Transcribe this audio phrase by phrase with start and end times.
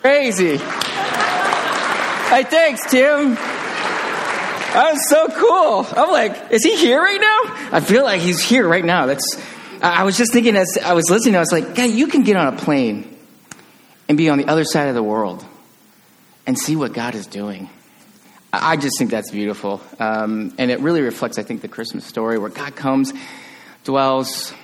[0.00, 0.56] Crazy.
[0.56, 3.34] Hey, thanks, Tim.
[3.34, 5.86] That was so cool.
[5.98, 7.76] I'm like, is he here right now?
[7.76, 9.06] I feel like he's here right now.
[9.06, 9.24] That's.
[9.80, 12.36] I was just thinking as I was listening, I was like, God, you can get
[12.36, 13.16] on a plane
[14.08, 15.44] and be on the other side of the world
[16.46, 17.68] and see what God is doing.
[18.52, 19.80] I just think that's beautiful.
[19.98, 23.12] Um, and it really reflects, I think, the Christmas story where God comes,
[23.84, 24.54] dwells,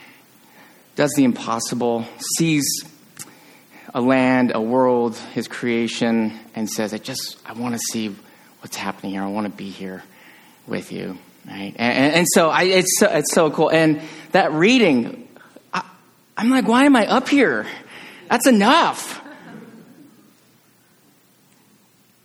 [0.94, 2.06] does the impossible,
[2.36, 2.64] sees
[3.94, 8.14] a land, a world, his creation, and says, I just, I want to see
[8.60, 9.22] what's happening here.
[9.22, 10.02] I want to be here
[10.66, 11.18] with you.
[11.46, 11.74] Right?
[11.76, 13.70] And, and so I, it's, so, it's so cool.
[13.70, 14.00] And
[14.30, 15.28] that reading,
[15.74, 15.84] I,
[16.36, 17.66] I'm like, why am I up here?
[18.28, 19.20] That's enough.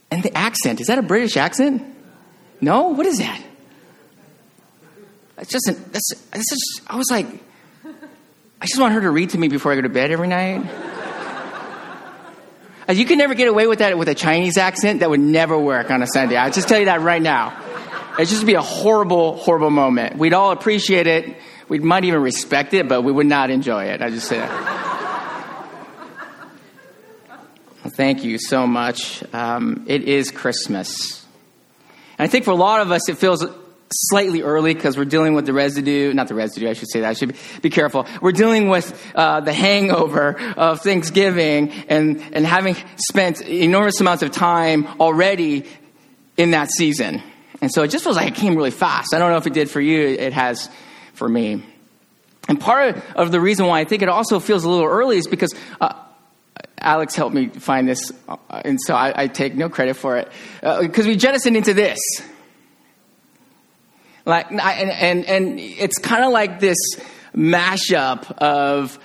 [0.10, 1.84] And the accent, is that a British accent?
[2.62, 2.90] No?
[2.90, 3.42] What is that?
[5.40, 7.28] It's just, an, that's, that's just, I was like,
[8.60, 10.66] I just want her to read to me before I go to bed every night.
[12.90, 15.02] You can never get away with that with a Chinese accent.
[15.02, 16.38] That would never work on a Sunday.
[16.38, 17.62] I'll just tell you that right now.
[18.18, 20.18] It'd just be a horrible, horrible moment.
[20.18, 21.38] We'd all appreciate it.
[21.68, 24.02] We might even respect it, but we would not enjoy it.
[24.02, 24.52] I just say that.
[27.84, 29.22] well, thank you so much.
[29.34, 31.26] Um, it is Christmas.
[32.18, 33.46] And I think for a lot of us, it feels
[33.92, 37.10] slightly early because we're dealing with the residue, not the residue, I should say that.
[37.10, 38.06] I should be, careful.
[38.22, 44.32] We're dealing with uh, the hangover of Thanksgiving and, and having spent enormous amounts of
[44.32, 45.66] time already
[46.38, 47.22] in that season.
[47.62, 49.14] And so it just feels like it came really fast.
[49.14, 50.70] I don't know if it did for you, it has
[51.14, 51.64] for me.
[52.48, 55.28] And part of the reason why I think it also feels a little early is
[55.28, 55.94] because uh,
[56.80, 60.32] Alex helped me find this, uh, and so I, I, take no credit for it.
[60.62, 62.00] Because uh, we jettisoned into this.
[64.28, 66.78] Like, and, and, and it's kind of like this
[67.34, 69.00] mashup of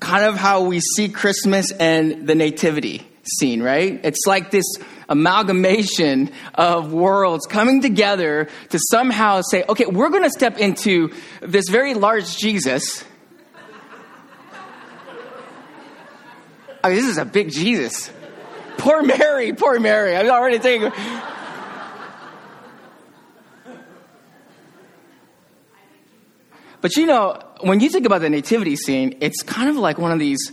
[0.00, 3.06] kind of how we see Christmas and the nativity
[3.38, 4.00] scene, right?
[4.02, 4.64] It's like this
[5.10, 11.68] amalgamation of worlds coming together to somehow say, okay, we're going to step into this
[11.68, 13.04] very large Jesus.
[16.82, 18.10] I mean, this is a big Jesus.
[18.78, 20.16] Poor Mary, poor Mary.
[20.16, 20.92] I'm already thinking.
[26.82, 30.12] But you know, when you think about the nativity scene, it's kind of like one
[30.12, 30.52] of these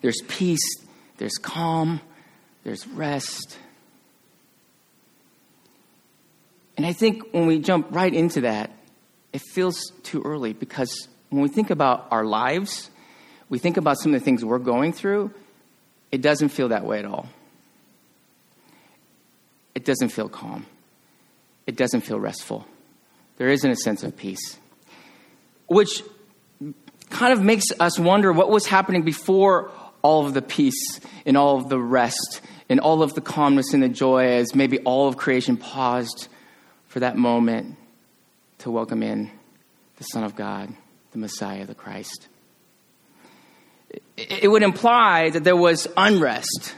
[0.00, 0.62] there's peace,
[1.16, 2.00] there's calm,
[2.62, 3.58] there's rest.
[6.76, 8.70] And I think when we jump right into that,
[9.32, 12.90] it feels too early because when we think about our lives,
[13.48, 15.32] we think about some of the things we're going through,
[16.12, 17.28] it doesn't feel that way at all.
[19.74, 20.66] It doesn't feel calm.
[21.66, 22.64] It doesn't feel restful.
[23.38, 24.58] There isn't a sense of peace
[25.66, 26.02] which
[27.10, 29.70] kind of makes us wonder what was happening before
[30.02, 33.82] all of the peace and all of the rest and all of the calmness and
[33.82, 36.28] the joy as maybe all of creation paused
[36.88, 37.76] for that moment
[38.58, 39.30] to welcome in
[39.96, 40.72] the Son of God,
[41.12, 42.28] the Messiah, the Christ.
[44.16, 46.74] It would imply that there was unrest.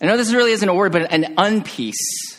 [0.00, 2.37] I know this really isn't a word, but an unpeace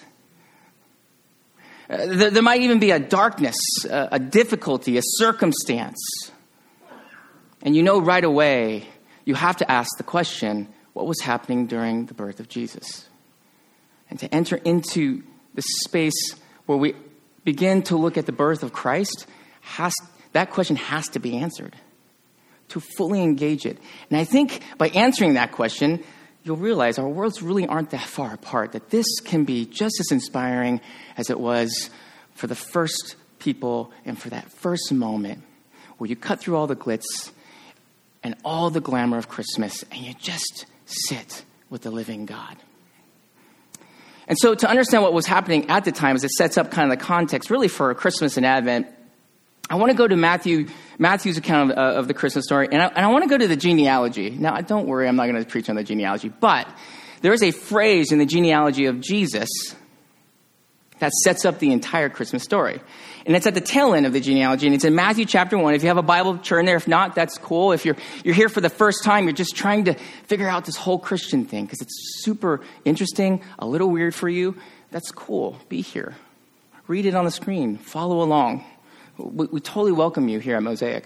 [1.90, 3.56] uh, there, there might even be a darkness,
[3.90, 5.98] a, a difficulty, a circumstance.
[7.62, 8.88] And you know right away,
[9.26, 13.08] you have to ask the question what was happening during the birth of Jesus?
[14.10, 15.24] And to enter into
[15.54, 16.36] the space
[16.66, 16.96] where we
[17.44, 19.26] begin to look at the birth of Christ,
[19.62, 19.94] has,
[20.34, 21.76] that question has to be answered
[22.70, 23.78] to fully engage it.
[24.10, 26.04] And I think by answering that question,
[26.44, 30.12] you'll realize our worlds really aren't that far apart, that this can be just as
[30.12, 30.82] inspiring
[31.18, 31.90] as it was
[32.34, 35.44] for the first people and for that first moment
[35.98, 37.32] where you cut through all the glitz
[38.24, 42.56] and all the glamour of Christmas and you just sit with the living God.
[44.28, 46.92] And so, to understand what was happening at the time, as it sets up kind
[46.92, 48.88] of the context really for Christmas and Advent,
[49.69, 52.81] I want to go to Matthew, Matthew's account of, uh, of the Christmas story, and
[52.81, 54.32] I, and I want to go to the genealogy.
[54.32, 56.67] Now, don't worry, I'm not going to preach on the genealogy, but
[57.22, 59.49] there is a phrase in the genealogy of Jesus
[60.99, 62.82] that sets up the entire Christmas story.
[63.26, 65.76] And it's at the tail end of the genealogy, and it's in Matthew chapter 1.
[65.76, 66.78] If you have a Bible, turn there.
[66.78, 67.72] If not, that's cool.
[67.72, 69.94] If you're, you're here for the first time, you're just trying to
[70.26, 74.58] figure out this whole Christian thing because it's super interesting, a little weird for you,
[74.90, 75.58] that's cool.
[75.70, 76.16] Be here.
[76.88, 77.78] Read it on the screen.
[77.78, 78.66] Follow along
[79.20, 81.06] we, we totally welcome you here at Mosaic.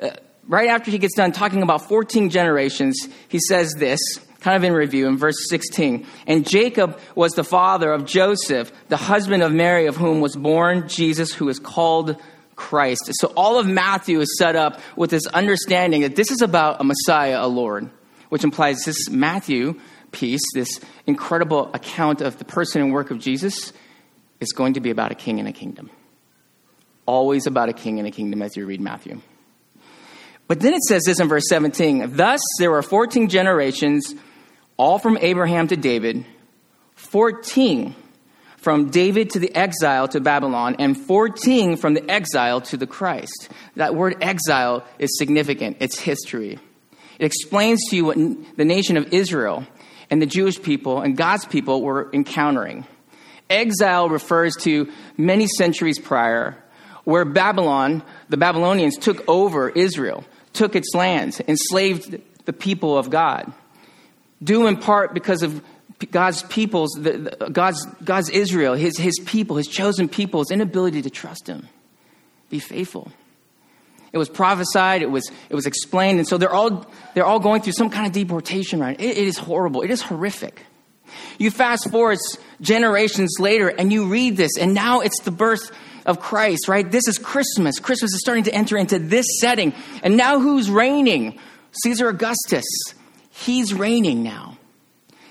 [0.00, 0.10] Uh,
[0.46, 4.00] right after he gets done talking about 14 generations, he says this,
[4.40, 6.06] kind of in review, in verse 16.
[6.26, 10.88] And Jacob was the father of Joseph, the husband of Mary, of whom was born
[10.88, 12.20] Jesus, who is called
[12.54, 13.10] Christ.
[13.20, 16.84] So all of Matthew is set up with this understanding that this is about a
[16.84, 17.90] Messiah, a Lord,
[18.28, 19.80] which implies this Matthew
[20.12, 23.72] piece, this incredible account of the person and work of Jesus,
[24.40, 25.90] is going to be about a king and a kingdom.
[27.06, 29.20] Always about a king and a kingdom as you read Matthew.
[30.48, 34.14] But then it says this in verse 17 Thus there were 14 generations,
[34.76, 36.24] all from Abraham to David,
[36.94, 37.94] 14
[38.66, 43.48] from David to the exile to Babylon, and 14 from the exile to the Christ.
[43.76, 46.58] That word exile is significant, it's history.
[47.18, 48.16] It explains to you what
[48.56, 49.64] the nation of Israel
[50.10, 52.86] and the Jewish people and God's people were encountering.
[53.48, 56.60] Exile refers to many centuries prior,
[57.06, 63.52] where Babylon, the Babylonians, took over Israel, took its lands, enslaved the people of God,
[64.42, 65.62] due in part because of
[66.10, 66.98] God's people's,
[67.52, 71.68] God's, God's Israel, his, his people, his chosen people's inability to trust him,
[72.50, 73.12] be faithful.
[74.12, 77.62] It was prophesied, it was, it was explained, and so they're all, they're all going
[77.62, 79.00] through some kind of deportation, right?
[79.00, 80.60] it, it is horrible, it is horrific.
[81.38, 82.18] You fast forward
[82.60, 85.70] generations later and you read this, and now it's the birth
[86.06, 86.90] of Christ, right?
[86.90, 87.78] This is Christmas.
[87.78, 89.74] Christmas is starting to enter into this setting.
[90.02, 91.38] And now who's reigning?
[91.82, 92.64] Caesar Augustus.
[93.30, 94.56] He's reigning now.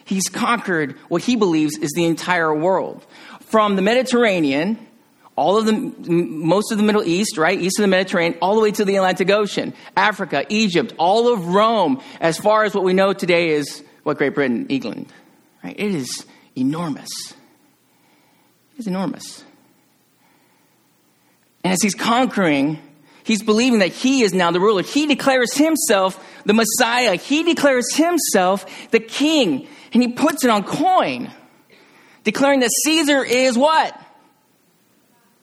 [0.03, 3.03] He's conquered what he believes is the entire world.
[3.41, 4.77] From the Mediterranean,
[5.35, 8.61] all of the most of the Middle East, right, east of the Mediterranean, all the
[8.61, 12.93] way to the Atlantic Ocean, Africa, Egypt, all of Rome, as far as what we
[12.93, 15.11] know today is what Great Britain, England,
[15.63, 15.75] right?
[15.77, 16.25] It is
[16.55, 17.09] enormous.
[18.73, 19.43] It is enormous.
[21.65, 22.79] And as he's conquering,
[23.23, 24.83] he's believing that he is now the ruler.
[24.83, 27.15] He declares himself the Messiah.
[27.15, 29.67] He declares himself the king.
[29.91, 31.31] And he puts it on coin,
[32.23, 33.99] declaring that Caesar is what?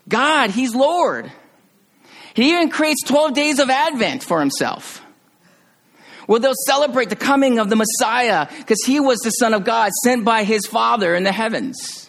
[0.09, 0.51] God.
[0.51, 1.33] He's Lord.
[2.35, 5.05] He even creates 12 days of Advent for himself.
[6.27, 9.91] Where they'll celebrate the coming of the Messiah because he was the Son of God
[10.05, 12.02] sent by his Father in the heavens.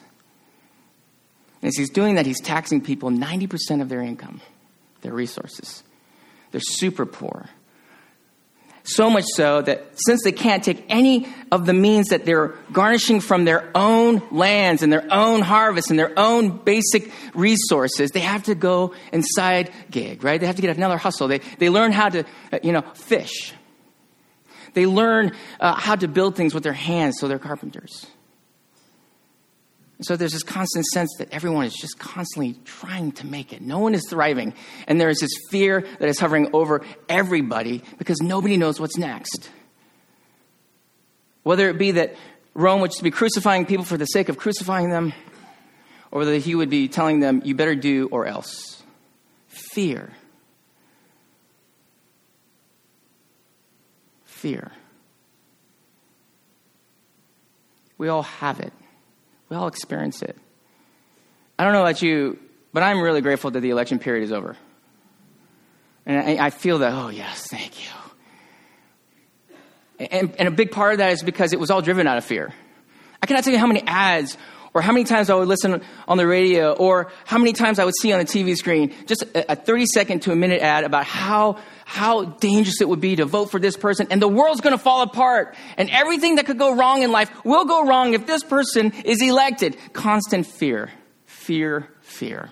[1.63, 4.41] And as he's doing that, he's taxing people 90% of their income,
[4.99, 5.81] their resources.
[6.51, 7.45] They're super poor.
[8.83, 13.21] So much so that since they can't take any of the means that they're garnishing
[13.21, 18.43] from their own lands and their own harvest and their own basic resources, they have
[18.43, 20.41] to go inside gig, right?
[20.41, 21.29] They have to get another hustle.
[21.29, 23.53] They, they learn how to, uh, you know, fish.
[24.73, 25.31] They learn
[25.61, 28.05] uh, how to build things with their hands, so they're carpenters.
[30.01, 33.61] So there's this constant sense that everyone is just constantly trying to make it.
[33.61, 34.53] No one is thriving.
[34.87, 39.49] And there is this fear that is hovering over everybody because nobody knows what's next.
[41.43, 42.15] Whether it be that
[42.53, 45.13] Rome would be crucifying people for the sake of crucifying them,
[46.11, 48.83] or whether he would be telling them, you better do or else.
[49.47, 50.11] Fear.
[54.25, 54.71] Fear.
[57.97, 58.73] We all have it.
[59.53, 60.35] We all experience it.
[61.59, 62.39] I don't know about you,
[62.73, 64.57] but I'm really grateful that the election period is over.
[66.07, 67.91] And I, I feel that, oh, yes, thank you.
[70.09, 72.25] And, and a big part of that is because it was all driven out of
[72.25, 72.51] fear.
[73.21, 74.39] I cannot tell you how many ads
[74.73, 77.85] or how many times I would listen on the radio, or how many times I
[77.85, 81.05] would see on the TV screen just a 30 second to a minute ad about
[81.05, 81.59] how,
[81.93, 85.03] how dangerous it would be to vote for this person, and the world's gonna fall
[85.03, 88.91] apart, and everything that could go wrong in life will go wrong if this person
[89.05, 89.77] is elected.
[89.93, 90.89] Constant fear,
[91.27, 92.49] fear, fear.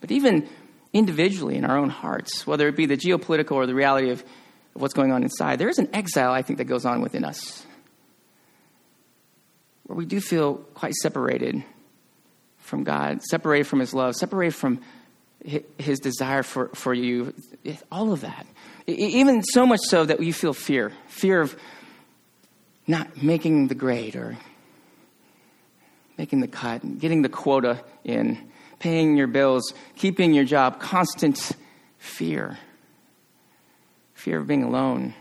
[0.00, 0.48] But even
[0.92, 4.22] individually in our own hearts, whether it be the geopolitical or the reality of
[4.74, 7.66] what's going on inside, there is an exile, I think, that goes on within us
[9.90, 11.64] where we do feel quite separated
[12.58, 14.80] from God, separated from His love, separated from
[15.78, 17.34] His desire for, for you,
[17.90, 18.46] all of that.
[18.86, 21.56] Even so much so that you feel fear fear of
[22.86, 24.36] not making the grade or
[26.18, 31.52] making the cut, getting the quota in, paying your bills, keeping your job, constant
[31.98, 32.58] fear.
[34.14, 35.14] Fear of being alone,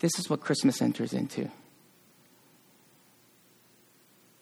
[0.00, 1.50] This is what Christmas enters into.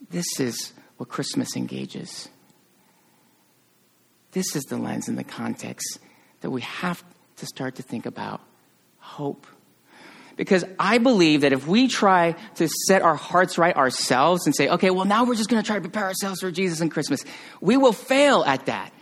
[0.08, 2.28] This is what Christmas engages.
[4.32, 5.98] This is the lens and the context
[6.42, 7.02] that we have
[7.36, 8.40] to start to think about
[8.98, 9.46] hope.
[10.36, 14.68] Because I believe that if we try to set our hearts right ourselves and say,
[14.68, 17.24] okay, well, now we're just going to try to prepare ourselves for Jesus and Christmas,
[17.60, 18.92] we will fail at that.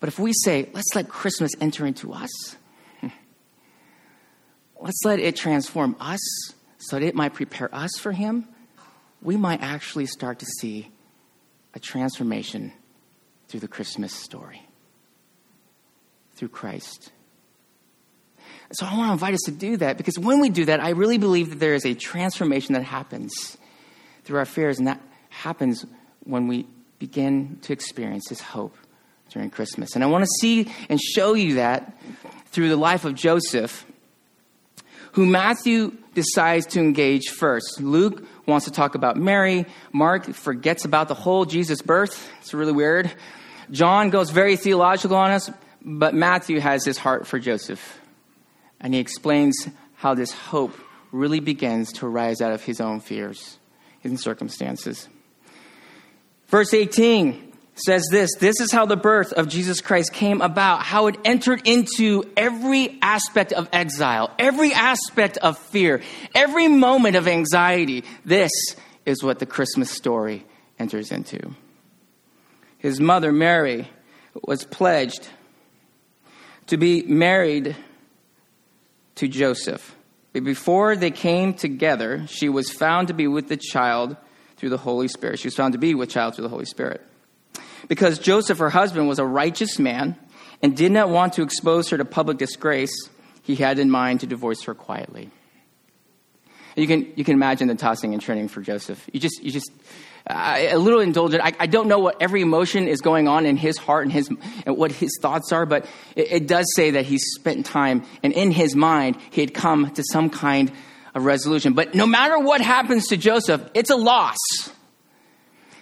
[0.00, 2.56] But if we say, let's let Christmas enter into us,
[4.80, 6.20] let's let it transform us
[6.76, 8.46] so that it might prepare us for Him.
[9.24, 10.92] We might actually start to see
[11.74, 12.72] a transformation
[13.48, 14.62] through the Christmas story,
[16.34, 17.10] through Christ.
[18.72, 20.90] So I want to invite us to do that because when we do that, I
[20.90, 23.56] really believe that there is a transformation that happens
[24.24, 25.84] through our fears, and that happens
[26.24, 26.66] when we
[26.98, 28.74] begin to experience this hope
[29.30, 29.94] during Christmas.
[29.94, 31.98] And I want to see and show you that
[32.46, 33.84] through the life of Joseph,
[35.12, 37.80] who Matthew decides to engage first.
[37.80, 39.66] Luke wants to talk about Mary.
[39.92, 42.30] Mark forgets about the whole Jesus birth.
[42.40, 43.12] It's really weird.
[43.70, 45.50] John goes very theological on us,
[45.82, 47.98] but Matthew has his heart for Joseph.
[48.80, 50.74] And he explains how this hope
[51.12, 53.58] really begins to rise out of his own fears
[54.02, 55.08] and circumstances.
[56.48, 61.06] Verse 18 says this This is how the birth of Jesus Christ came about, how
[61.06, 66.02] it entered into every aspect of exile, every aspect of fear,
[66.34, 68.04] every moment of anxiety.
[68.24, 68.52] This
[69.04, 70.44] is what the Christmas story
[70.78, 71.54] enters into.
[72.78, 73.88] His mother, Mary,
[74.42, 75.28] was pledged
[76.66, 77.76] to be married
[79.16, 79.94] to Joseph.
[80.32, 84.16] But before they came together, she was found to be with the child
[84.56, 85.38] through the Holy Spirit.
[85.38, 87.06] She was found to be with child through the Holy Spirit.
[87.88, 90.16] Because Joseph, her husband, was a righteous man
[90.62, 92.94] and did not want to expose her to public disgrace,
[93.42, 95.30] he had in mind to divorce her quietly.
[96.76, 99.08] You can, you can imagine the tossing and turning for Joseph.
[99.12, 99.70] You just, you just
[100.26, 101.42] uh, a little indulgent.
[101.44, 104.28] I, I, don't know what every emotion is going on in his heart and, his,
[104.64, 105.86] and what his thoughts are, but
[106.16, 109.90] it, it does say that he spent time and in his mind he had come
[109.92, 110.72] to some kind
[111.14, 111.74] of resolution.
[111.74, 114.38] But no matter what happens to Joseph, it's a loss.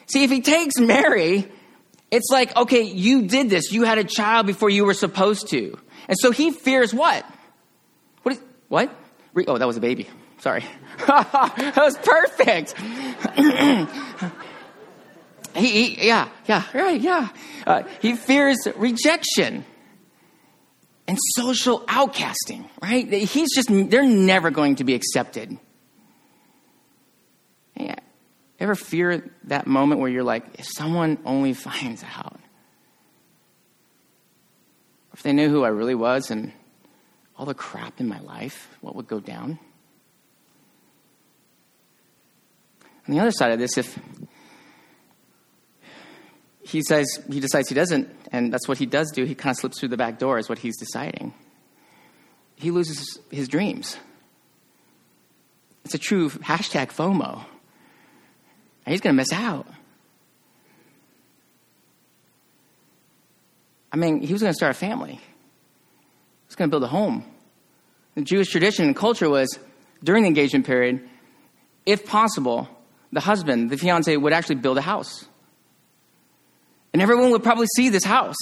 [0.07, 1.49] See, if he takes Mary,
[2.13, 3.73] it's like, okay, you did this.
[3.73, 5.79] You had a child before you were supposed to.
[6.09, 7.25] And so he fears what?
[8.23, 8.35] What?
[8.35, 8.95] Is, what?
[9.49, 10.07] Oh, that was a baby.
[10.39, 10.63] Sorry.
[11.07, 12.75] that was perfect.
[15.57, 17.29] he, he, yeah, yeah, right, yeah.
[17.67, 19.65] Uh, he fears rejection
[21.09, 23.11] and social outcasting, right?
[23.11, 25.57] He's just, they're never going to be accepted.
[27.75, 27.97] Yeah.
[28.63, 32.39] Ever fear that moment where you're like, if someone only finds out,
[35.13, 36.53] if they knew who I really was and
[37.37, 39.59] all the crap in my life, what would go down?
[43.09, 43.99] On the other side of this, if
[46.61, 49.59] he says he decides he doesn't, and that's what he does do, he kind of
[49.59, 51.35] slips through the back door, is what he's deciding.
[52.55, 53.97] He loses his dreams.
[55.85, 57.45] It's a true hashtag FOMO.
[58.87, 59.67] He's going to miss out.
[63.93, 65.15] I mean, he was going to start a family.
[65.15, 67.25] He was going to build a home.
[68.15, 69.59] The Jewish tradition and culture was
[70.03, 71.09] during the engagement period,
[71.87, 72.69] if possible,
[73.13, 75.27] the husband, the fiance, would actually build a house.
[76.93, 78.37] And everyone would probably see this house.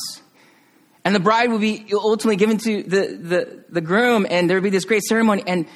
[1.05, 4.65] And the bride would be ultimately given to the, the, the groom, and there would
[4.65, 5.67] be this great ceremony, and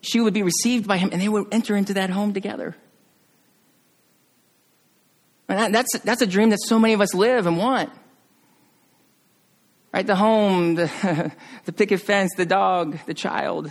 [0.00, 2.76] she would be received by him, and they would enter into that home together.
[5.48, 7.90] And that's, that's a dream that so many of us live and want.
[9.92, 10.06] Right?
[10.06, 11.32] The home, the,
[11.64, 13.70] the picket fence, the dog, the child,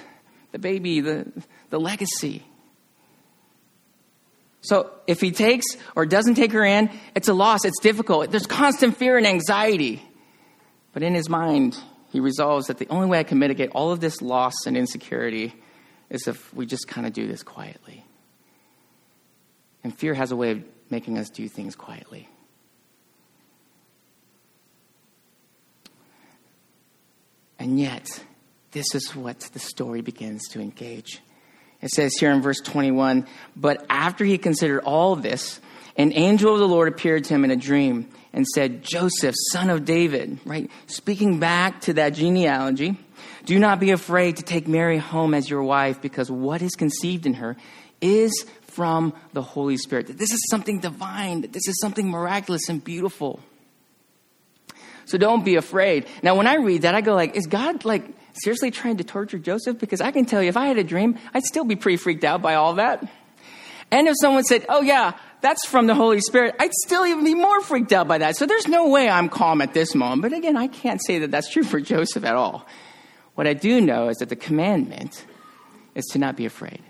[0.52, 1.32] the baby, the,
[1.70, 2.44] the legacy.
[4.62, 5.66] So if he takes
[5.96, 7.66] or doesn't take her in, it's a loss.
[7.66, 8.32] It's difficult.
[8.32, 10.02] There's constant fear and anxiety.
[10.94, 11.78] But in his mind,
[12.12, 15.54] he resolves that the only way I can mitigate all of this loss and insecurity
[16.10, 18.06] is if we just kind of do this quietly.
[19.84, 20.64] And fear has a way of
[20.94, 22.30] making us do things quietly.
[27.58, 28.24] And yet,
[28.74, 31.20] this is what the story begins to engage.
[31.82, 35.60] It says here in verse 21 But after he considered all this,
[35.98, 39.72] an angel of the Lord appeared to him in a dream and said, Joseph, son
[39.72, 40.70] of David, right?
[40.86, 43.00] Speaking back to that genealogy,
[43.46, 47.26] do not be afraid to take Mary home as your wife, because what is conceived
[47.26, 47.58] in her
[48.00, 50.08] is from the Holy Spirit.
[50.08, 53.40] That this is something divine, that this is something miraculous and beautiful.
[55.06, 56.06] So don't be afraid.
[56.22, 59.38] Now, when I read that, I go like, is God like seriously trying to torture
[59.38, 59.80] Joseph?
[59.80, 62.24] Because I can tell you, if I had a dream, I'd still be pretty freaked
[62.24, 63.08] out by all that.
[63.92, 67.36] And if someone said, oh yeah, that's from the Holy Spirit, I'd still even be
[67.36, 68.38] more freaked out by that.
[68.38, 70.22] So there's no way I'm calm at this moment.
[70.22, 72.66] But again, I can't say that that's true for Joseph at all.
[73.36, 75.26] What I do know is that the commandment
[75.96, 76.82] is to not be afraid.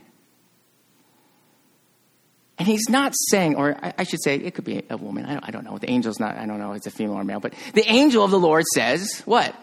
[2.60, 5.25] And he's not saying, or I, should say, it could be a woman.
[5.25, 5.77] I don't, I don't know.
[5.79, 7.39] The angel's not, I don't know, it's a female or male.
[7.39, 9.55] But the angel of the Lord says, what?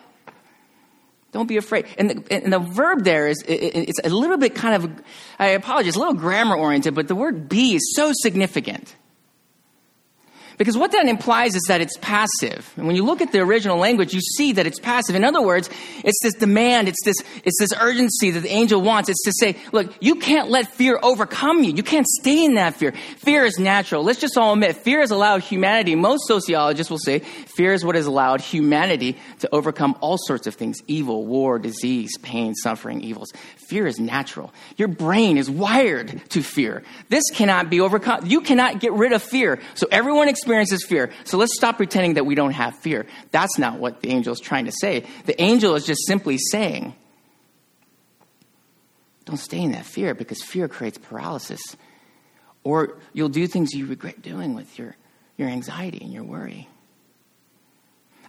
[1.32, 1.86] Don't be afraid.
[1.96, 4.90] And the, and the verb there is, it's a little bit kind of,
[5.38, 8.96] I apologize, a little grammar oriented, but the word be is so significant.
[10.60, 12.70] Because what that implies is that it's passive.
[12.76, 15.16] And when you look at the original language, you see that it's passive.
[15.16, 15.70] In other words,
[16.04, 19.08] it's this demand, it's this, it's this urgency that the angel wants.
[19.08, 21.72] It's to say, look, you can't let fear overcome you.
[21.72, 22.92] You can't stay in that fear.
[22.92, 24.04] Fear is natural.
[24.04, 27.94] Let's just all admit, fear has allowed humanity, most sociologists will say, fear is what
[27.94, 33.32] has allowed humanity to overcome all sorts of things evil, war, disease, pain, suffering, evils.
[33.56, 34.52] Fear is natural.
[34.76, 36.82] Your brain is wired to fear.
[37.08, 38.26] This cannot be overcome.
[38.26, 39.58] You cannot get rid of fear.
[39.74, 41.10] So everyone experiences experiences fear.
[41.24, 43.06] So let's stop pretending that we don't have fear.
[43.30, 45.06] That's not what the angel is trying to say.
[45.26, 46.94] The angel is just simply saying,
[49.26, 51.60] don't stay in that fear because fear creates paralysis.
[52.64, 54.96] Or you'll do things you regret doing with your,
[55.36, 56.68] your anxiety and your worry.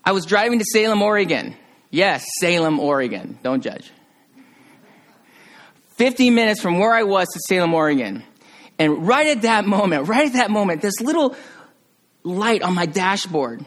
[0.05, 1.55] I was driving to Salem, Oregon.
[1.89, 3.39] Yes, Salem, Oregon.
[3.43, 3.91] Don't judge.
[5.97, 8.23] 15 minutes from where I was to Salem, Oregon.
[8.79, 11.35] And right at that moment, right at that moment, this little
[12.23, 13.65] light on my dashboard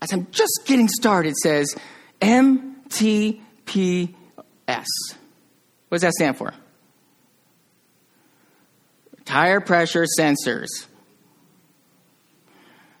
[0.00, 1.74] as I'm just getting started says
[2.20, 3.34] MTPS.
[4.66, 4.84] What
[5.90, 6.52] does that stand for?
[9.24, 10.68] Tire pressure sensors.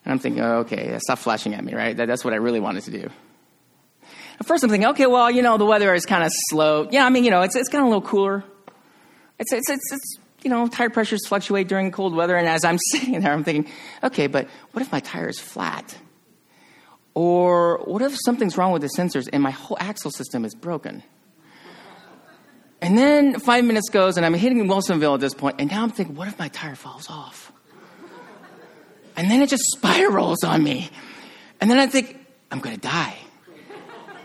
[0.04, 1.96] And I'm thinking, oh, okay, stop flashing at me, right?
[1.96, 3.10] That, that's what I really wanted to do.
[4.38, 6.88] At first, I'm thinking, okay, well, you know, the weather is kind of slow.
[6.90, 8.44] Yeah, I mean, you know, it's, it's kind of a little cooler.
[9.38, 12.36] It's, it's, it's, it's you know, tire pressures fluctuate during cold weather.
[12.36, 13.68] And as I'm sitting there, I'm thinking,
[14.04, 15.98] okay, but what if my tire is flat?
[17.14, 21.02] Or what if something's wrong with the sensors and my whole axle system is broken?
[22.80, 25.90] And then five minutes goes, and I'm hitting Wilsonville at this point, and now I'm
[25.90, 27.50] thinking, what if my tire falls off?
[29.16, 30.90] And then it just spirals on me.
[31.60, 33.16] And then I think, I'm gonna die.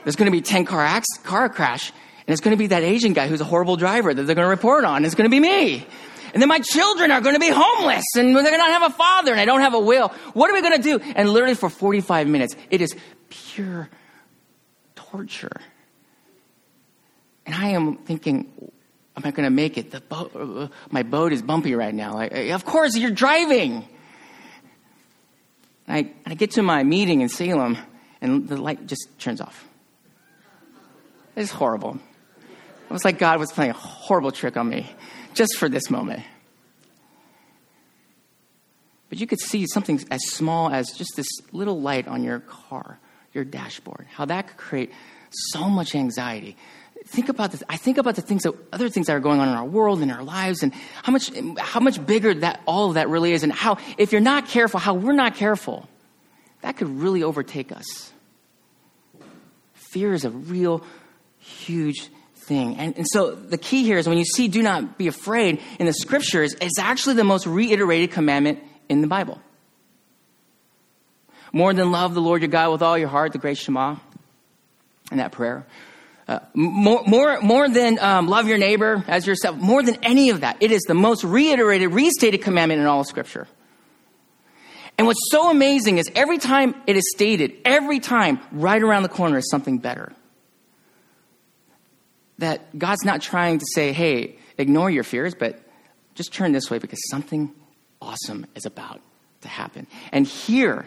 [0.04, 1.92] There's gonna be a 10 car, ax- car crash,
[2.28, 4.84] and it's gonna be that Asian guy who's a horrible driver that they're gonna report
[4.84, 5.06] on.
[5.06, 5.88] It's gonna be me.
[6.34, 8.96] And then my children are going to be homeless and they're going to have a
[8.96, 10.10] father and I don't have a will.
[10.34, 11.00] What are we going to do?
[11.16, 12.96] And literally for 45 minutes, it is
[13.30, 13.90] pure
[14.96, 15.62] torture.
[17.46, 18.51] And I am thinking,
[19.18, 19.92] am I going to make it?
[19.92, 22.20] The boat, uh, my boat is bumpy right now.
[22.22, 23.88] Of course, you're driving.
[25.88, 27.77] I, I get to my meeting in Salem
[28.22, 29.68] and the light just turns off.
[31.36, 32.00] It's horrible.
[32.90, 34.90] It was like God was playing a horrible trick on me
[35.34, 36.24] just for this moment.
[39.12, 42.98] But you could see something as small as just this little light on your car,
[43.34, 44.94] your dashboard, how that could create
[45.52, 46.56] so much anxiety.
[47.08, 47.62] Think about this.
[47.68, 50.02] I think about the things that other things that are going on in our world,
[50.02, 53.44] in our lives, and how much how much bigger that all of that really is,
[53.44, 55.90] and how if you're not careful, how we're not careful,
[56.62, 58.14] that could really overtake us.
[59.74, 60.86] Fear is a real
[61.38, 62.78] huge thing.
[62.78, 65.86] And, and so the key here is when you see do not be afraid in
[65.86, 68.60] the scriptures, it's actually the most reiterated commandment
[68.92, 69.42] in the Bible.
[71.54, 73.96] More than love the Lord your God with all your heart, the great Shema,
[75.10, 75.66] and that prayer.
[76.27, 80.42] Uh, more, more, more than um, love your neighbor as yourself, more than any of
[80.42, 83.48] that, it is the most reiterated, restated commandment in all of Scripture.
[84.98, 89.10] And what's so amazing is every time it is stated, every time, right around the
[89.10, 90.14] corner is something better
[92.38, 95.62] that God's not trying to say, hey, ignore your fears, but
[96.14, 97.54] just turn this way because something
[98.01, 99.01] awesome is about
[99.42, 99.87] to happen.
[100.11, 100.85] And here,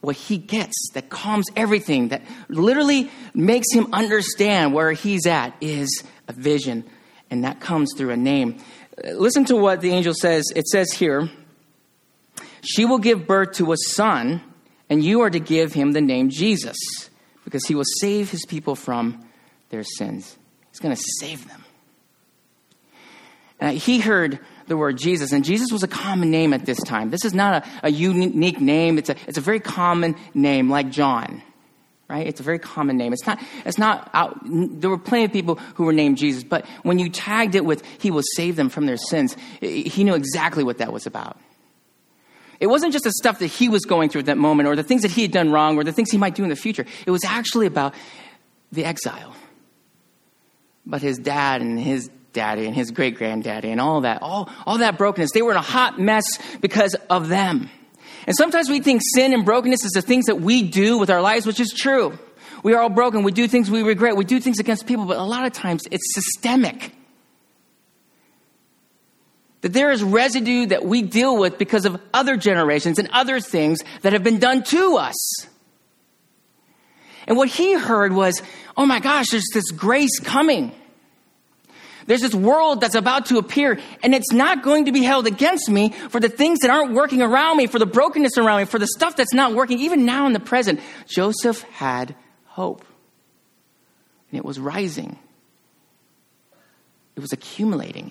[0.00, 6.02] what he gets that calms everything, that literally makes him understand where he's at, is
[6.28, 6.84] a vision.
[7.30, 8.58] And that comes through a name.
[9.04, 10.44] Listen to what the angel says.
[10.54, 11.30] It says here,
[12.62, 14.42] She will give birth to a son,
[14.88, 16.76] and you are to give him the name Jesus,
[17.44, 19.24] because he will save his people from
[19.70, 20.36] their sins.
[20.70, 21.64] He's going to save them.
[23.76, 24.38] He heard
[24.70, 27.10] the word Jesus, and Jesus was a common name at this time.
[27.10, 30.90] This is not a, a unique name, it's a, it's a very common name, like
[30.90, 31.42] John.
[32.08, 32.26] Right?
[32.26, 33.12] It's a very common name.
[33.12, 36.64] It's not, it's not out, there were plenty of people who were named Jesus, but
[36.84, 40.62] when you tagged it with, He will save them from their sins, he knew exactly
[40.62, 41.36] what that was about.
[42.60, 44.84] It wasn't just the stuff that he was going through at that moment, or the
[44.84, 46.86] things that he had done wrong, or the things he might do in the future.
[47.06, 47.94] It was actually about
[48.70, 49.34] the exile
[50.86, 54.78] but his dad and his daddy and his great granddaddy and all that, all, all
[54.78, 56.24] that brokenness, they were in a hot mess
[56.60, 57.68] because of them.
[58.26, 61.22] And sometimes we think sin and brokenness is the things that we do with our
[61.22, 62.18] lives, which is true.
[62.62, 63.22] We are all broken.
[63.22, 64.16] We do things we regret.
[64.16, 66.94] We do things against people, but a lot of times it's systemic.
[69.62, 73.80] That there is residue that we deal with because of other generations and other things
[74.02, 75.46] that have been done to us.
[77.26, 78.42] And what he heard was,
[78.76, 80.72] oh my gosh, there's this grace coming.
[82.10, 85.70] There's this world that's about to appear, and it's not going to be held against
[85.70, 88.80] me for the things that aren't working around me, for the brokenness around me, for
[88.80, 90.80] the stuff that's not working, even now in the present.
[91.06, 92.84] Joseph had hope,
[94.28, 95.20] and it was rising,
[97.14, 98.10] it was accumulating.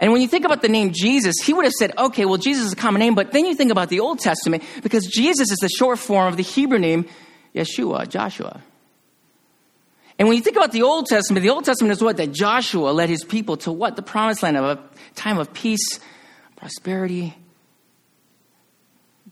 [0.00, 2.64] And when you think about the name Jesus, he would have said, okay, well, Jesus
[2.64, 5.58] is a common name, but then you think about the Old Testament because Jesus is
[5.58, 7.06] the short form of the Hebrew name
[7.54, 8.60] Yeshua, Joshua.
[10.18, 12.16] And when you think about the Old Testament, the Old Testament is what?
[12.18, 13.96] That Joshua led his people to what?
[13.96, 14.82] The promised land of a
[15.14, 16.00] time of peace,
[16.56, 17.34] prosperity.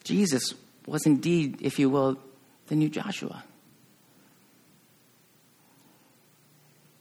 [0.05, 0.55] Jesus
[0.87, 2.19] was indeed, if you will,
[2.69, 3.45] the new Joshua.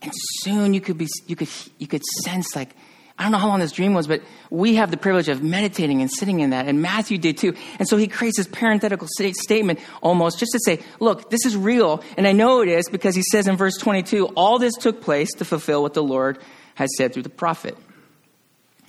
[0.02, 2.70] And soon you could be you could you could sense like
[3.18, 6.00] I don't know how long this dream was, but we have the privilege of meditating
[6.00, 6.68] and sitting in that.
[6.68, 7.54] And Matthew did too.
[7.80, 12.04] And so he creates this parenthetical statement almost just to say, look, this is real.
[12.16, 15.32] And I know it is because he says in verse 22, all this took place
[15.38, 16.38] to fulfill what the Lord
[16.76, 17.76] has said through the prophet.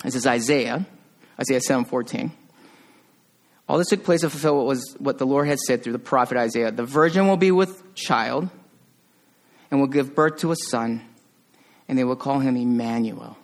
[0.04, 0.86] This is Isaiah,
[1.38, 2.30] Isaiah 7:14.
[3.68, 5.98] All this took place to fulfill what was what the Lord had said through the
[5.98, 6.70] prophet Isaiah.
[6.70, 8.48] The virgin will be with child
[9.70, 11.02] and will give birth to a son,
[11.88, 13.36] and they will call him Emmanuel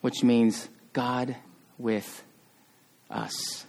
[0.00, 1.36] which means God
[1.78, 2.22] with
[3.10, 3.66] us.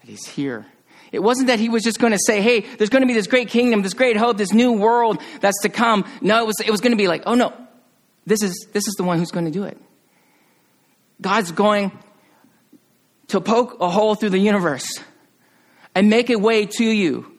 [0.00, 0.66] That He's here.
[1.12, 3.26] It wasn't that He was just going to say, hey, there's going to be this
[3.26, 6.04] great kingdom, this great hope, this new world that's to come.
[6.20, 7.52] No, it was, it was going to be like, oh no,
[8.26, 9.78] this is, this is the one who's going to do it.
[11.20, 11.92] God's going
[13.28, 14.86] to poke a hole through the universe
[15.94, 17.35] and make a way to you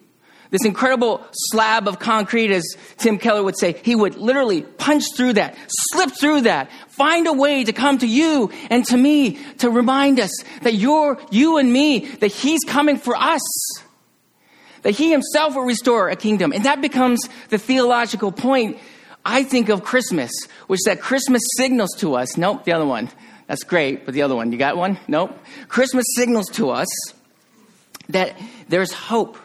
[0.50, 2.64] this incredible slab of concrete, as
[2.98, 7.34] Tim Keller would say, he would literally punch through that, slip through that, find a
[7.34, 10.32] way to come to you and to me to remind us
[10.62, 13.42] that you're, you and me, that he's coming for us.
[14.84, 16.54] That he himself will restore a kingdom.
[16.54, 18.78] And that becomes the theological point,
[19.26, 20.32] I think, of Christmas,
[20.68, 22.38] which that Christmas signals to us.
[22.38, 23.10] Nope, the other one.
[23.48, 25.00] That's great, but the other one, you got one?
[25.08, 25.38] Nope.
[25.68, 26.88] Christmas signals to us
[28.10, 28.38] that
[28.70, 29.38] there's hope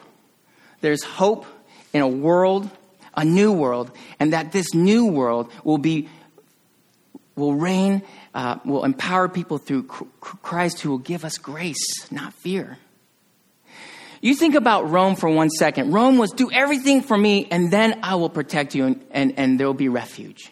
[0.83, 1.45] there's hope
[1.93, 2.69] in a world,
[3.15, 6.09] a new world, and that this new world will be
[7.35, 8.03] will reign,
[8.35, 12.77] uh, will empower people through Christ who will give us grace, not fear.
[14.21, 15.93] You think about Rome for one second.
[15.93, 19.59] Rome was do everything for me, and then I will protect you, and, and, and
[19.59, 20.51] there will be refuge.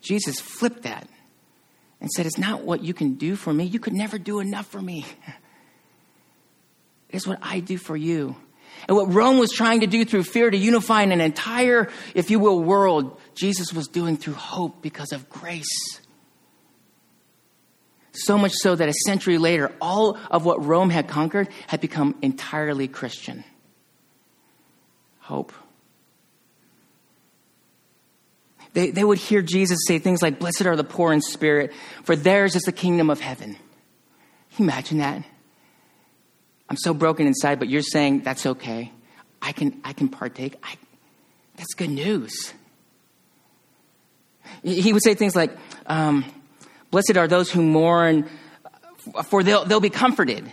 [0.00, 1.08] Jesus flipped that
[2.00, 3.64] and said, It's not what you can do for me.
[3.64, 5.06] You could never do enough for me.
[7.12, 8.36] is what I do for you.
[8.88, 12.38] And what Rome was trying to do through fear to unify an entire, if you
[12.38, 16.00] will, world, Jesus was doing through hope because of grace.
[18.12, 22.16] So much so that a century later, all of what Rome had conquered had become
[22.22, 23.44] entirely Christian.
[25.20, 25.52] Hope.
[28.74, 31.72] They, they would hear Jesus say things like, Blessed are the poor in spirit,
[32.04, 33.54] for theirs is the kingdom of heaven.
[34.56, 35.24] Can you imagine that?
[36.72, 38.90] I'm so broken inside, but you're saying that's okay.
[39.42, 40.56] I can, I can partake.
[40.62, 40.76] I,
[41.54, 42.54] that's good news.
[44.62, 45.54] He would say things like,
[45.84, 46.24] um,
[46.90, 48.26] Blessed are those who mourn,
[49.26, 50.50] for they'll, they'll be comforted.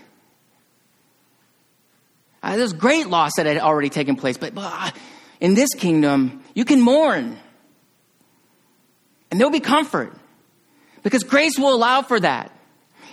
[2.44, 4.92] Uh, there's great loss that had already taken place, but uh,
[5.40, 7.38] in this kingdom, you can mourn.
[9.32, 10.14] And there'll be comfort.
[11.02, 12.52] Because grace will allow for that.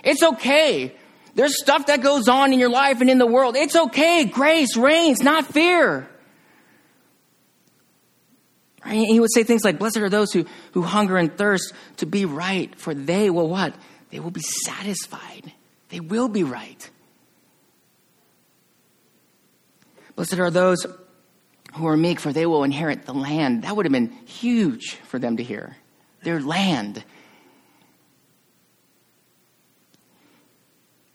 [0.03, 0.92] It's okay
[1.37, 3.57] there's stuff that goes on in your life and in the world.
[3.57, 4.25] It's okay.
[4.25, 6.09] Grace reigns, not fear.
[8.87, 12.25] He would say things like, Blessed are those who, who hunger and thirst to be
[12.25, 13.75] right, for they will what?
[14.11, 15.53] They will be satisfied.
[15.90, 16.88] They will be right.
[20.14, 20.87] Blessed are those
[21.75, 23.64] who are meek, for they will inherit the land.
[23.64, 25.77] That would have been huge for them to hear.
[26.22, 27.05] Their land.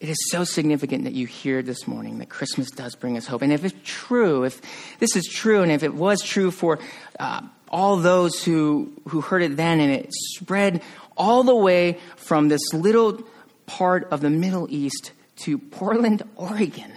[0.02, 3.44] It is so significant that you hear this morning that Christmas does bring us hope.
[3.44, 4.60] And if it's true, if
[4.98, 6.80] this is true, and if it was true for
[7.20, 10.82] uh, all those who, who heard it then, and it spread
[11.16, 13.22] all the way from this little
[13.68, 15.12] part of the Middle East
[15.44, 16.92] to Portland, Oregon,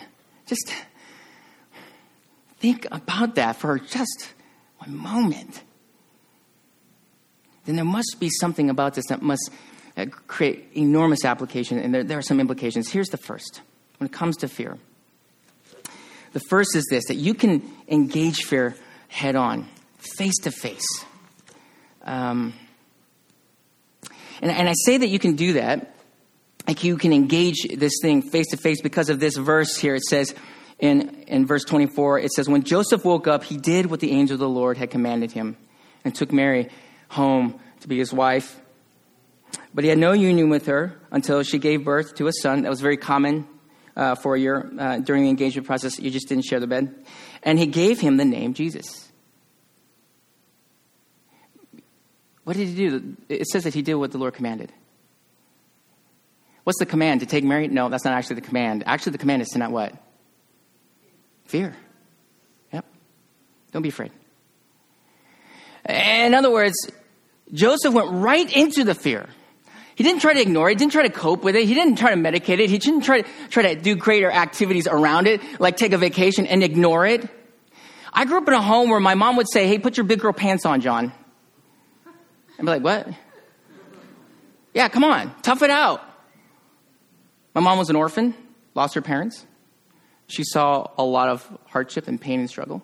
[0.47, 0.73] just
[2.57, 4.33] think about that for just
[4.79, 5.63] one moment.
[7.67, 9.51] Then there must be something about this that must
[9.97, 12.91] Uh, create enormous application, and there, there are some implications.
[12.91, 13.61] Here's the first
[13.99, 14.77] when it comes to fear.
[16.33, 18.75] The first is this that you can engage fear
[19.09, 19.69] head on,
[20.17, 21.05] face to face.
[22.03, 22.55] Um,
[24.43, 25.95] and, and I say that you can do that
[26.67, 29.95] like you can engage this thing face to face because of this verse here.
[29.95, 30.35] It says
[30.79, 34.35] in, in verse 24, it says, When Joseph woke up, he did what the angel
[34.35, 35.57] of the Lord had commanded him
[36.05, 36.69] and took Mary
[37.09, 38.61] home to be his wife.
[39.75, 42.63] But he had no union with her until she gave birth to a son.
[42.63, 43.49] That was very common
[43.97, 45.99] uh, for a year uh, during the engagement process.
[45.99, 46.95] You just didn't share the bed.
[47.43, 49.11] And he gave him the name Jesus.
[52.45, 53.17] What did he do?
[53.29, 54.73] It says that he did what the Lord commanded.
[56.63, 57.21] What's the command?
[57.21, 57.69] To take Mary?
[57.69, 58.85] No, that's not actually the command.
[58.87, 59.95] Actually, the command is to not what?
[61.47, 61.75] Fear.
[62.73, 62.87] Yep.
[63.73, 64.13] Don't be afraid.
[65.87, 66.75] In other words,
[67.53, 69.29] Joseph went right into the fear.
[69.97, 70.73] He didn't try to ignore it.
[70.73, 71.67] He didn't try to cope with it.
[71.67, 72.69] He didn't try to medicate it.
[72.69, 76.47] He didn't try to, try to do greater activities around it, like take a vacation
[76.47, 77.29] and ignore it.
[78.13, 80.21] I grew up in a home where my mom would say, Hey, put your big
[80.21, 81.13] girl pants on, John.
[82.07, 83.09] I'd be like, What?
[84.73, 86.03] Yeah, come on, tough it out.
[87.55, 88.35] My mom was an orphan,
[88.75, 89.47] lost her parents.
[90.27, 92.83] She saw a lot of hardship and pain and struggle.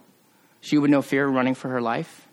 [0.61, 2.29] She would know fear running for her life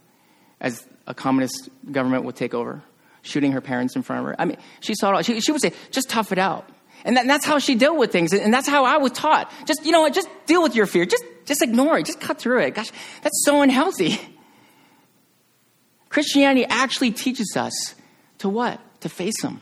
[0.59, 2.83] as a communist government would take over,
[3.21, 4.36] shooting her parents in front of her.
[4.39, 5.21] I mean, she saw it all.
[5.21, 6.69] She, she would say, just tough it out.
[7.03, 8.34] And, that, and that's how she dealt with things.
[8.34, 9.51] And that's how I was taught.
[9.65, 11.06] Just, you know what, just deal with your fear.
[11.06, 12.06] Just, just ignore it.
[12.06, 12.75] Just cut through it.
[12.75, 14.19] Gosh, that's so unhealthy.
[16.10, 17.95] Christianity actually teaches us
[18.39, 18.80] to what?
[19.01, 19.62] To face them,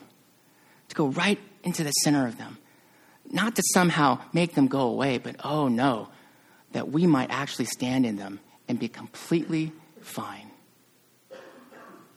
[0.89, 2.57] to go right into the center of them.
[3.29, 6.09] Not to somehow make them go away, but oh no,
[6.71, 10.51] that we might actually stand in them and be completely fine.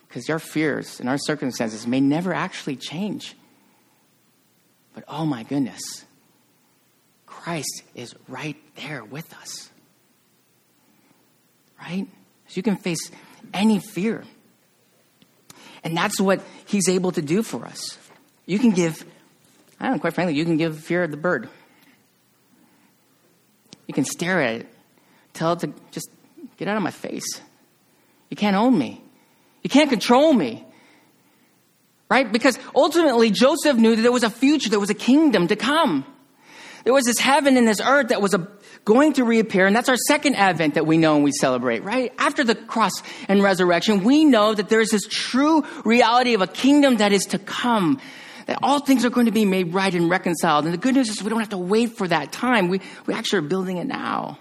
[0.09, 3.37] Because our fears and our circumstances may never actually change.
[4.95, 6.05] But oh my goodness,
[7.27, 9.71] Christ is right there with us.
[11.81, 12.07] Right?
[12.49, 13.11] So you can face
[13.53, 14.25] any fear.
[15.85, 17.99] And that's what he's able to do for us.
[18.47, 19.05] You can give,
[19.79, 21.49] I don't know, quite frankly, you can give fear the bird.
[23.87, 24.69] You can stare at it,
[25.33, 26.11] tell it to just
[26.57, 27.41] get out of my face.
[28.31, 29.03] You can't own me.
[29.69, 30.65] You can't control me.
[32.11, 32.33] Right?
[32.33, 36.07] Because ultimately, Joseph knew that there was a future, there was a kingdom to come.
[36.85, 38.49] There was this heaven and this earth that was a,
[38.87, 42.15] going to reappear, and that's our second advent that we know and we celebrate, right?
[42.17, 42.93] After the cross
[43.29, 47.25] and resurrection, we know that there is this true reality of a kingdom that is
[47.27, 48.01] to come.
[48.47, 50.65] That all things are going to be made right and reconciled.
[50.65, 52.69] And the good news is we don't have to wait for that time.
[52.69, 54.39] We, we actually are building it now.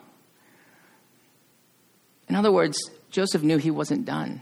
[2.30, 2.78] In other words,
[3.12, 4.40] Joseph knew he wasn't done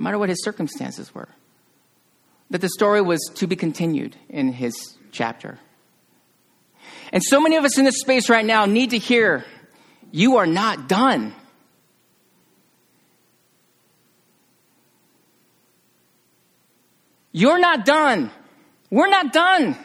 [0.00, 1.28] no matter what his circumstances were.
[2.48, 5.58] That the story was to be continued in his chapter.
[7.12, 9.44] And so many of us in this space right now need to hear
[10.10, 11.34] you are not done.
[17.32, 18.30] You're not done.
[18.90, 19.76] We're not done.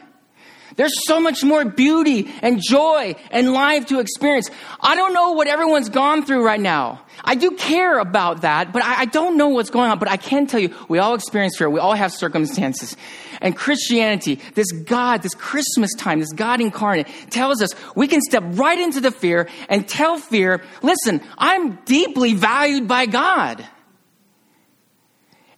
[0.75, 4.49] There's so much more beauty and joy and life to experience.
[4.81, 7.01] I don't know what everyone's gone through right now.
[7.23, 9.99] I do care about that, but I, I, don't know what's going on.
[9.99, 11.69] But I can tell you, we all experience fear.
[11.69, 12.97] We all have circumstances.
[13.39, 18.43] And Christianity, this God, this Christmas time, this God incarnate, tells us we can step
[18.45, 23.65] right into the fear and tell fear, listen, I'm deeply valued by God.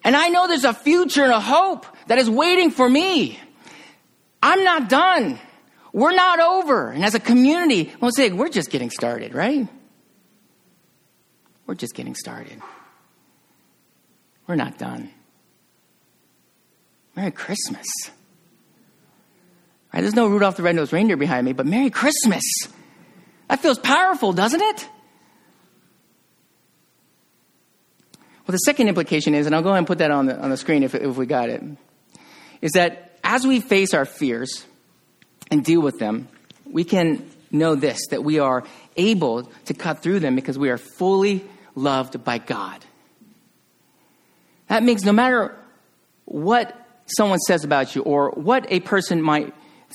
[0.03, 3.39] And I know there's a future and a hope that is waiting for me.
[4.47, 5.39] I'm not done.
[5.91, 6.89] We're not over.
[6.89, 9.67] And as a community, say, we're just getting started, right?
[11.65, 12.61] We're just getting started.
[14.47, 15.11] We're not done.
[17.13, 17.85] Merry Christmas.
[19.93, 22.43] Right, there's no Rudolph the Red-Nosed Reindeer behind me, but Merry Christmas.
[23.49, 24.89] That feels powerful, doesn't it?
[28.47, 30.51] Well, the second implication is, and I'll go ahead and put that on the, on
[30.51, 31.61] the screen if, if we got it,
[32.61, 34.65] is that as we face our fears
[35.51, 36.29] and deal with them,
[36.65, 38.63] we can know this that we are
[38.95, 41.43] able to cut through them because we are fully
[41.75, 42.83] loved by God.
[44.69, 45.55] That means no matter
[46.23, 46.73] what
[47.05, 49.53] someone says about you or what a person might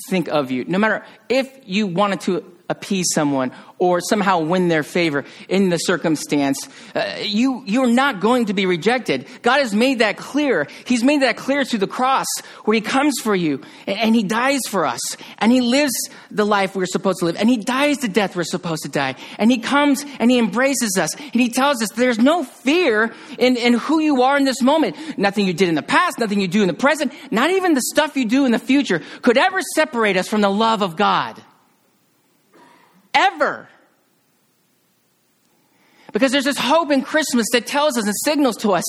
[0.09, 3.51] think of you, no matter if you wanted to appease someone
[3.83, 8.65] or somehow win their favor in the circumstance, uh, you, you're not going to be
[8.65, 9.27] rejected.
[9.41, 10.67] God has made that clear.
[10.85, 12.27] He's made that clear through the cross
[12.63, 15.01] where He comes for you and, and He dies for us
[15.39, 15.93] and He lives
[16.31, 19.15] the life we're supposed to live and He dies the death we're supposed to die
[19.37, 23.57] and He comes and He embraces us and He tells us there's no fear in,
[23.57, 24.95] in who you are in this moment.
[25.17, 27.81] Nothing you did in the past, nothing you do in the present, not even the
[27.81, 31.41] stuff you do in the future could ever separate us from the love of God
[33.13, 33.67] ever.
[36.13, 38.83] Because there's this hope in Christmas that tells us and signals to us,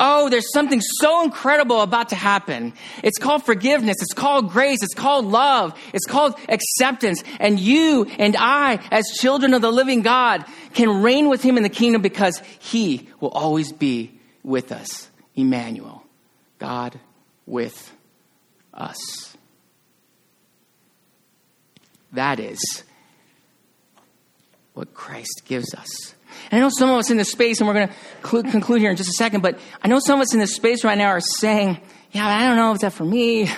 [0.00, 2.72] oh, there's something so incredible about to happen.
[3.04, 3.96] It's called forgiveness.
[4.00, 4.82] It's called grace.
[4.82, 5.78] It's called love.
[5.92, 7.22] It's called acceptance.
[7.38, 11.62] And you and I, as children of the living God, can reign with him in
[11.62, 15.08] the kingdom because he will always be with us.
[15.36, 16.04] Emmanuel,
[16.58, 16.98] God
[17.46, 17.92] with
[18.72, 19.36] us.
[22.12, 22.82] That is
[24.74, 26.14] what Christ gives us.
[26.50, 28.80] And I know some of us in this space, and we're going to cl- conclude
[28.80, 30.98] here in just a second, but I know some of us in this space right
[30.98, 33.42] now are saying, yeah, I don't know if that's for me.
[33.42, 33.50] if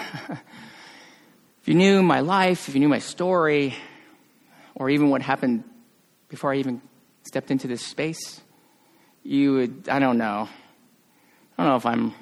[1.64, 3.74] you knew my life, if you knew my story,
[4.74, 5.64] or even what happened
[6.28, 6.80] before I even
[7.24, 8.40] stepped into this space,
[9.22, 10.48] you would, I don't know.
[11.58, 12.14] I don't know if I'm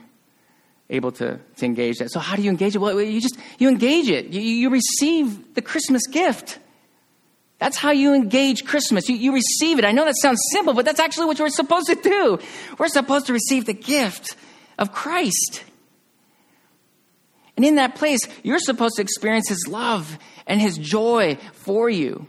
[0.88, 2.10] able to, to engage that.
[2.10, 2.78] So how do you engage it?
[2.78, 4.26] Well, you just, you engage it.
[4.26, 6.58] You, you receive the Christmas gift.
[7.64, 9.08] That's how you engage Christmas.
[9.08, 9.86] You, you receive it.
[9.86, 12.38] I know that sounds simple, but that's actually what we're supposed to do.
[12.76, 14.36] We're supposed to receive the gift
[14.78, 15.64] of Christ.
[17.56, 22.26] And in that place, you're supposed to experience His love and His joy for you.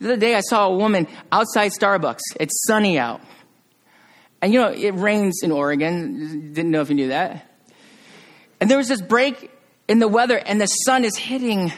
[0.00, 2.22] The other day, I saw a woman outside Starbucks.
[2.40, 3.20] It's sunny out.
[4.42, 6.52] And you know, it rains in Oregon.
[6.52, 7.48] Didn't know if you knew that.
[8.60, 9.52] And there was this break
[9.86, 11.72] in the weather, and the sun is hitting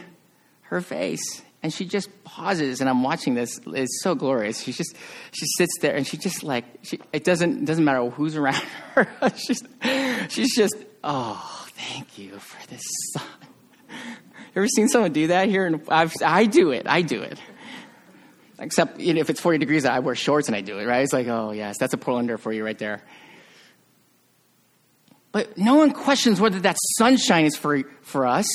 [0.63, 3.59] her face and she just pauses and i'm watching this.
[3.67, 4.63] It's so glorious.
[4.63, 4.95] She just
[5.33, 8.63] she sits there and she just like she, it doesn't doesn't matter who's around
[8.95, 9.09] her.
[9.37, 9.65] She's,
[10.29, 13.27] she's just oh thank you for this sun.
[14.55, 15.67] Ever seen someone do that here?
[15.67, 16.87] And I've, i do it.
[16.87, 17.37] I do it.
[18.61, 21.03] Except you know, if it's 40 degrees i wear shorts and i do it right?
[21.03, 23.03] It's like oh yes that's a portlander for you right there.
[25.33, 28.47] But no one questions whether that sunshine is for, for us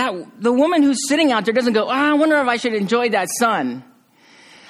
[0.00, 2.74] that the woman who's sitting out there doesn't go, oh, I wonder if I should
[2.74, 3.84] enjoy that sun.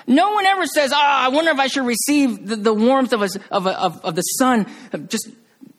[0.07, 3.23] No one ever says, oh, I wonder if I should receive the, the warmth of,
[3.23, 4.67] a, of, a, of, of, the sun,
[5.07, 5.29] just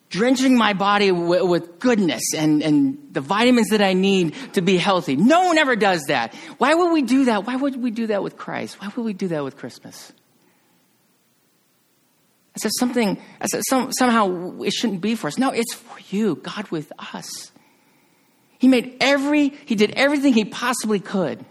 [0.08, 4.78] drenching my body with, with goodness and, and the vitamins that I need to be
[4.78, 5.16] healthy.
[5.16, 6.34] No one ever does that.
[6.56, 7.46] Why would we do that?
[7.46, 8.80] Why would we do that with Christ?
[8.80, 10.12] Why would we do that with Christmas?
[12.56, 15.36] I said something, I said some, somehow it shouldn't be for us.
[15.36, 17.51] No, it's for you, God with us.
[18.62, 21.44] He made every, he did everything he possibly could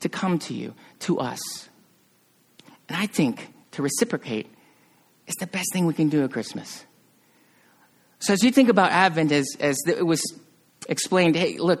[0.00, 1.40] to come to you, to us.
[2.88, 4.52] And I think to reciprocate
[5.28, 6.84] is the best thing we can do at Christmas.
[8.18, 10.20] So as you think about Advent, as, as it was
[10.88, 11.78] explained, hey, look,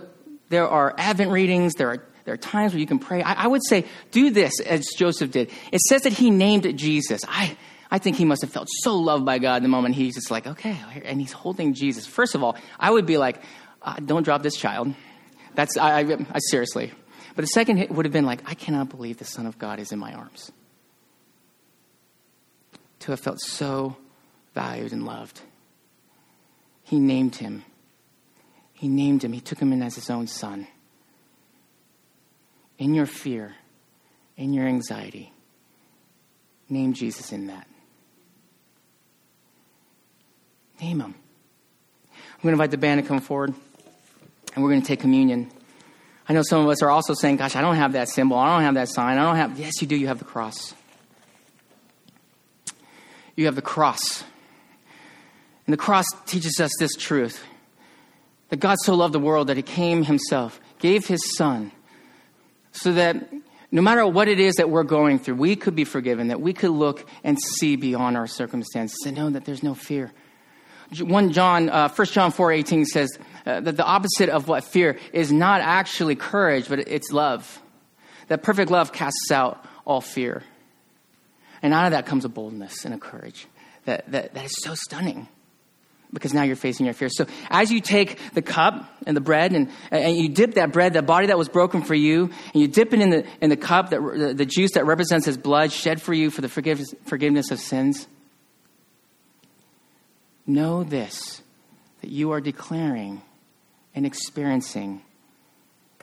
[0.48, 3.20] there are Advent readings, there are, there are times where you can pray.
[3.20, 5.50] I, I would say do this as Joseph did.
[5.72, 7.22] It says that he named Jesus.
[7.26, 7.56] I,
[7.90, 9.96] I think he must have felt so loved by God in the moment.
[9.96, 12.06] He's just like, okay, and he's holding Jesus.
[12.06, 13.42] First of all, I would be like,
[13.82, 14.94] uh, don't drop this child.
[15.54, 16.92] That's, I, I, I seriously.
[17.34, 19.78] But the second hit would have been like, I cannot believe the Son of God
[19.78, 20.52] is in my arms.
[23.00, 23.96] To have felt so
[24.54, 25.40] valued and loved.
[26.84, 27.64] He named him.
[28.72, 29.32] He named him.
[29.32, 30.66] He took him in as his own son.
[32.78, 33.54] In your fear,
[34.36, 35.32] in your anxiety,
[36.68, 37.66] name Jesus in that.
[40.80, 41.14] Name him.
[42.12, 43.54] I'm going to invite the band to come forward
[44.54, 45.50] and we're going to take communion.
[46.28, 48.36] I know some of us are also saying, Gosh, I don't have that symbol.
[48.36, 49.18] I don't have that sign.
[49.18, 49.58] I don't have.
[49.58, 49.96] Yes, you do.
[49.96, 50.74] You have the cross.
[53.36, 54.24] You have the cross.
[55.66, 57.42] And the cross teaches us this truth
[58.50, 61.72] that God so loved the world that he came himself, gave his son,
[62.72, 63.32] so that
[63.70, 66.52] no matter what it is that we're going through, we could be forgiven, that we
[66.52, 70.12] could look and see beyond our circumstances and know that there's no fear.
[71.00, 74.98] 1 John, uh, 1 John 4 18 says uh, that the opposite of what fear
[75.12, 77.60] is not actually courage, but it's love.
[78.28, 80.42] That perfect love casts out all fear.
[81.62, 83.46] And out of that comes a boldness and a courage
[83.84, 85.28] that, that, that is so stunning
[86.12, 87.08] because now you're facing your fear.
[87.08, 90.92] So as you take the cup and the bread and, and you dip that bread,
[90.92, 93.56] the body that was broken for you, and you dip it in the, in the
[93.56, 96.94] cup, that, the, the juice that represents his blood shed for you for the forgiveness,
[97.06, 98.06] forgiveness of sins,
[100.46, 101.42] Know this
[102.00, 103.22] that you are declaring
[103.94, 105.02] and experiencing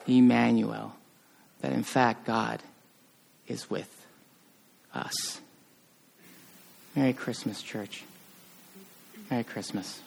[0.06, 0.94] Emmanuel,
[1.60, 2.62] that in fact God
[3.46, 4.06] is with
[4.94, 5.40] us.
[6.96, 8.04] Merry Christmas, church.
[9.30, 10.00] Merry Christmas.